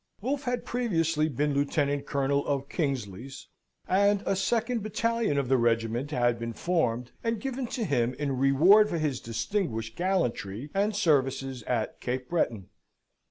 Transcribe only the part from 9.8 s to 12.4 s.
gallantry and services at Cape